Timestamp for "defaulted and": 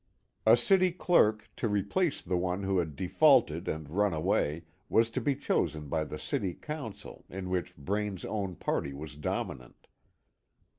2.95-3.87